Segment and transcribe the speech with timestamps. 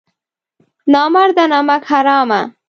[0.87, 2.41] نامرده نمک حرامه!